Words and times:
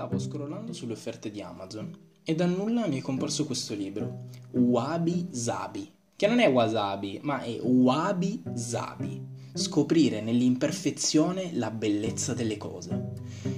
Stavo 0.00 0.18
scrollando 0.18 0.72
sulle 0.72 0.94
offerte 0.94 1.30
di 1.30 1.42
Amazon 1.42 1.94
e 2.24 2.34
da 2.34 2.46
nulla 2.46 2.86
mi 2.86 2.98
è 2.98 3.02
comparso 3.02 3.44
questo 3.44 3.74
libro, 3.74 4.28
Wabi 4.52 5.28
Sabi, 5.30 5.92
che 6.16 6.26
non 6.26 6.38
è 6.38 6.48
wasabi, 6.48 7.20
ma 7.22 7.42
è 7.42 7.60
Wabi 7.60 8.42
Sabi. 8.54 9.22
Scoprire 9.52 10.22
nell'imperfezione 10.22 11.50
la 11.52 11.70
bellezza 11.70 12.32
delle 12.32 12.56
cose. 12.56 13.10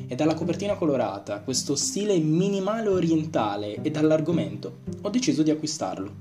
E 0.09 0.16
dalla 0.16 0.34
copertina 0.34 0.75
colorata, 0.75 1.43
questo 1.43 1.77
stile 1.77 2.18
minimale 2.18 2.88
orientale 2.88 3.80
e 3.80 3.93
dall'argomento, 3.93 4.80
ho 5.00 5.11
deciso 5.11 5.45
di 5.45 5.50
acquistarlo. 5.52 6.12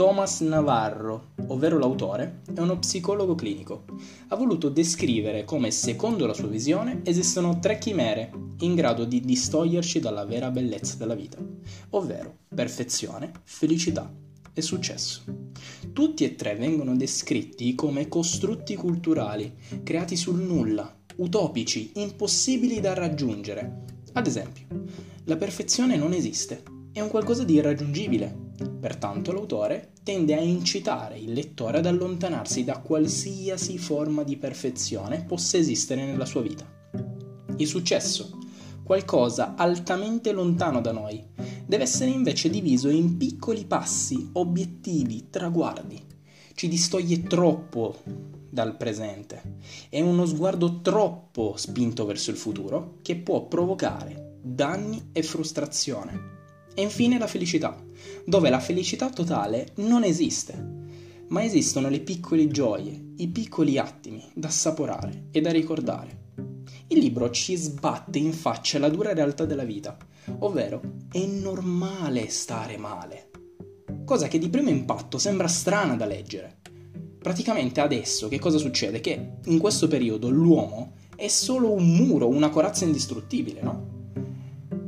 Thomas 0.00 0.40
Navarro, 0.40 1.32
ovvero 1.48 1.76
l'autore, 1.76 2.40
è 2.54 2.60
uno 2.60 2.78
psicologo 2.78 3.34
clinico. 3.34 3.84
Ha 4.28 4.34
voluto 4.34 4.70
descrivere 4.70 5.44
come, 5.44 5.70
secondo 5.70 6.24
la 6.24 6.32
sua 6.32 6.48
visione, 6.48 7.02
esistono 7.04 7.58
tre 7.58 7.76
chimere 7.76 8.32
in 8.60 8.74
grado 8.74 9.04
di 9.04 9.20
distoglierci 9.20 10.00
dalla 10.00 10.24
vera 10.24 10.50
bellezza 10.50 10.96
della 10.96 11.14
vita, 11.14 11.36
ovvero 11.90 12.34
perfezione, 12.48 13.30
felicità 13.42 14.10
e 14.54 14.62
successo. 14.62 15.22
Tutti 15.92 16.24
e 16.24 16.34
tre 16.34 16.54
vengono 16.54 16.96
descritti 16.96 17.74
come 17.74 18.08
costrutti 18.08 18.76
culturali, 18.76 19.54
creati 19.82 20.16
sul 20.16 20.40
nulla, 20.40 20.96
utopici, 21.16 21.90
impossibili 21.96 22.80
da 22.80 22.94
raggiungere. 22.94 23.82
Ad 24.14 24.26
esempio, 24.26 24.66
la 25.24 25.36
perfezione 25.36 25.98
non 25.98 26.14
esiste, 26.14 26.62
è 26.92 27.00
un 27.00 27.08
qualcosa 27.08 27.44
di 27.44 27.54
irraggiungibile, 27.54 28.48
Pertanto 28.80 29.32
l'autore 29.32 29.92
tende 30.02 30.34
a 30.34 30.40
incitare 30.40 31.18
il 31.18 31.32
lettore 31.32 31.78
ad 31.78 31.86
allontanarsi 31.86 32.64
da 32.64 32.78
qualsiasi 32.78 33.78
forma 33.78 34.22
di 34.22 34.36
perfezione 34.36 35.24
possa 35.24 35.56
esistere 35.56 36.04
nella 36.04 36.26
sua 36.26 36.42
vita. 36.42 36.66
Il 37.56 37.66
successo, 37.66 38.38
qualcosa 38.82 39.54
altamente 39.54 40.32
lontano 40.32 40.80
da 40.80 40.92
noi, 40.92 41.22
deve 41.66 41.82
essere 41.82 42.10
invece 42.10 42.50
diviso 42.50 42.88
in 42.88 43.16
piccoli 43.16 43.64
passi, 43.64 44.30
obiettivi, 44.32 45.28
traguardi. 45.30 46.02
Ci 46.54 46.68
distoglie 46.68 47.22
troppo 47.22 47.96
dal 48.50 48.76
presente. 48.76 49.58
È 49.88 50.00
uno 50.00 50.26
sguardo 50.26 50.80
troppo 50.80 51.54
spinto 51.56 52.04
verso 52.04 52.30
il 52.30 52.36
futuro 52.36 52.96
che 53.02 53.16
può 53.16 53.46
provocare 53.46 54.38
danni 54.42 55.10
e 55.12 55.22
frustrazione. 55.22 56.39
E 56.74 56.82
infine 56.82 57.18
la 57.18 57.26
felicità, 57.26 57.82
dove 58.24 58.50
la 58.50 58.60
felicità 58.60 59.10
totale 59.10 59.72
non 59.76 60.04
esiste, 60.04 60.78
ma 61.28 61.44
esistono 61.44 61.88
le 61.88 62.00
piccole 62.00 62.48
gioie, 62.48 63.12
i 63.16 63.28
piccoli 63.28 63.78
attimi 63.78 64.24
da 64.34 64.48
assaporare 64.48 65.26
e 65.30 65.40
da 65.40 65.50
ricordare. 65.50 66.28
Il 66.88 66.98
libro 66.98 67.30
ci 67.30 67.56
sbatte 67.56 68.18
in 68.18 68.32
faccia 68.32 68.78
la 68.78 68.88
dura 68.88 69.12
realtà 69.12 69.44
della 69.44 69.64
vita, 69.64 69.96
ovvero 70.40 70.80
è 71.10 71.24
normale 71.24 72.28
stare 72.28 72.76
male. 72.76 73.30
Cosa 74.04 74.26
che 74.26 74.38
di 74.38 74.48
primo 74.48 74.70
impatto 74.70 75.18
sembra 75.18 75.46
strana 75.46 75.94
da 75.94 76.06
leggere. 76.06 76.58
Praticamente 77.20 77.80
adesso 77.80 78.26
che 78.28 78.38
cosa 78.38 78.58
succede? 78.58 79.00
Che 79.00 79.32
in 79.44 79.58
questo 79.58 79.86
periodo 79.86 80.30
l'uomo 80.30 80.94
è 81.14 81.28
solo 81.28 81.70
un 81.70 81.86
muro, 81.86 82.26
una 82.26 82.48
corazza 82.48 82.84
indistruttibile, 82.84 83.60
no? 83.60 83.88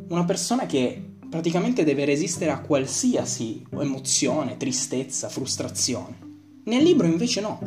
Una 0.08 0.24
persona 0.24 0.66
che 0.66 1.11
praticamente 1.32 1.82
deve 1.82 2.04
resistere 2.04 2.50
a 2.50 2.60
qualsiasi 2.60 3.64
emozione, 3.70 4.58
tristezza, 4.58 5.30
frustrazione. 5.30 6.18
Nel 6.64 6.82
libro 6.82 7.06
invece 7.06 7.40
no, 7.40 7.58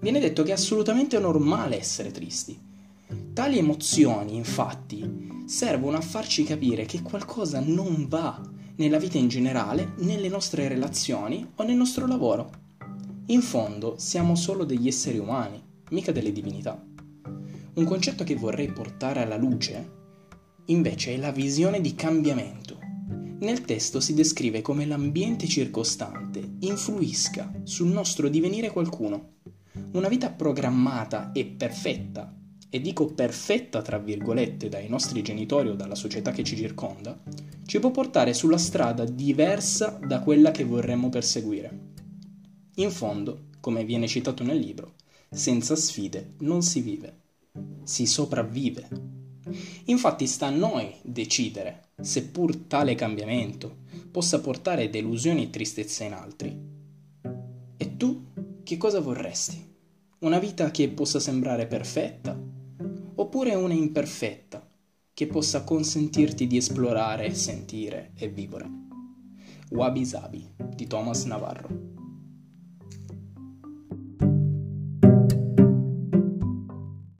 viene 0.00 0.20
detto 0.20 0.44
che 0.44 0.50
è 0.50 0.52
assolutamente 0.52 1.18
normale 1.18 1.80
essere 1.80 2.12
tristi. 2.12 2.56
Tali 3.32 3.58
emozioni, 3.58 4.36
infatti, 4.36 5.42
servono 5.46 5.96
a 5.96 6.00
farci 6.00 6.44
capire 6.44 6.86
che 6.86 7.02
qualcosa 7.02 7.58
non 7.58 8.06
va 8.08 8.40
nella 8.76 8.98
vita 8.98 9.18
in 9.18 9.26
generale, 9.26 9.94
nelle 9.96 10.28
nostre 10.28 10.68
relazioni 10.68 11.44
o 11.56 11.64
nel 11.64 11.74
nostro 11.74 12.06
lavoro. 12.06 12.50
In 13.26 13.42
fondo 13.42 13.96
siamo 13.98 14.36
solo 14.36 14.62
degli 14.62 14.86
esseri 14.86 15.18
umani, 15.18 15.60
mica 15.90 16.12
delle 16.12 16.30
divinità. 16.30 16.80
Un 17.74 17.84
concetto 17.84 18.22
che 18.22 18.36
vorrei 18.36 18.70
portare 18.70 19.22
alla 19.22 19.36
luce, 19.36 19.90
invece, 20.66 21.14
è 21.14 21.16
la 21.16 21.32
visione 21.32 21.80
di 21.80 21.96
cambiamento 21.96 22.77
nel 23.40 23.60
testo 23.60 24.00
si 24.00 24.14
descrive 24.14 24.62
come 24.62 24.84
l'ambiente 24.84 25.46
circostante 25.46 26.56
influisca 26.60 27.60
sul 27.62 27.88
nostro 27.88 28.28
divenire 28.28 28.70
qualcuno. 28.70 29.36
Una 29.92 30.08
vita 30.08 30.30
programmata 30.30 31.30
e 31.32 31.44
perfetta, 31.44 32.34
e 32.68 32.80
dico 32.80 33.06
perfetta 33.06 33.80
tra 33.80 33.98
virgolette 33.98 34.68
dai 34.68 34.88
nostri 34.88 35.22
genitori 35.22 35.68
o 35.68 35.74
dalla 35.74 35.94
società 35.94 36.32
che 36.32 36.42
ci 36.42 36.56
circonda, 36.56 37.22
ci 37.64 37.78
può 37.78 37.90
portare 37.90 38.34
sulla 38.34 38.58
strada 38.58 39.04
diversa 39.04 39.98
da 40.04 40.20
quella 40.20 40.50
che 40.50 40.64
vorremmo 40.64 41.08
perseguire. 41.08 41.86
In 42.76 42.90
fondo, 42.90 43.46
come 43.60 43.84
viene 43.84 44.08
citato 44.08 44.42
nel 44.42 44.58
libro, 44.58 44.94
senza 45.30 45.76
sfide 45.76 46.34
non 46.40 46.62
si 46.62 46.80
vive, 46.80 47.20
si 47.84 48.04
sopravvive. 48.04 48.88
Infatti 49.84 50.26
sta 50.26 50.46
a 50.46 50.50
noi 50.50 50.92
decidere, 51.02 51.87
seppur 52.00 52.56
tale 52.66 52.94
cambiamento 52.94 53.78
possa 54.10 54.40
portare 54.40 54.90
delusioni 54.90 55.44
e 55.44 55.50
tristezza 55.50 56.04
in 56.04 56.12
altri. 56.12 56.56
E 57.76 57.96
tu 57.96 58.26
che 58.62 58.76
cosa 58.76 59.00
vorresti? 59.00 59.66
Una 60.20 60.38
vita 60.38 60.70
che 60.70 60.88
possa 60.88 61.20
sembrare 61.20 61.66
perfetta? 61.66 62.38
Oppure 63.14 63.54
una 63.54 63.74
imperfetta 63.74 64.66
che 65.12 65.26
possa 65.26 65.64
consentirti 65.64 66.46
di 66.46 66.56
esplorare, 66.56 67.34
sentire 67.34 68.12
e 68.14 68.28
vivere? 68.28 68.70
Wabi 69.70 70.04
Sabi 70.04 70.48
di 70.74 70.86
Thomas 70.86 71.24
Navarro 71.24 71.87